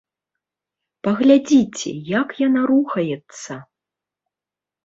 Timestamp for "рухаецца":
2.73-3.53